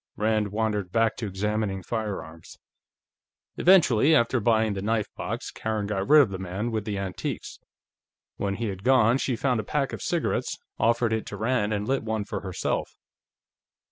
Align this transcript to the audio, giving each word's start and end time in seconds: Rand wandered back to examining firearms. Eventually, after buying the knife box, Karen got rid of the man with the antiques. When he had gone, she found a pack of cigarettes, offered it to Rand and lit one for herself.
Rand 0.15 0.47
wandered 0.47 0.91
back 0.91 1.15
to 1.17 1.27
examining 1.27 1.83
firearms. 1.83 2.57
Eventually, 3.57 4.15
after 4.15 4.39
buying 4.39 4.73
the 4.73 4.81
knife 4.81 5.13
box, 5.15 5.51
Karen 5.51 5.85
got 5.85 6.09
rid 6.09 6.23
of 6.23 6.31
the 6.31 6.39
man 6.39 6.71
with 6.71 6.85
the 6.85 6.97
antiques. 6.97 7.59
When 8.37 8.55
he 8.55 8.69
had 8.69 8.83
gone, 8.83 9.19
she 9.19 9.35
found 9.35 9.59
a 9.59 9.63
pack 9.63 9.93
of 9.93 10.01
cigarettes, 10.01 10.57
offered 10.79 11.13
it 11.13 11.27
to 11.27 11.37
Rand 11.37 11.71
and 11.71 11.87
lit 11.87 12.01
one 12.01 12.25
for 12.25 12.39
herself. 12.41 12.95